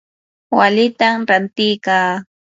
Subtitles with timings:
[0.57, 2.11] walitam rantikaa.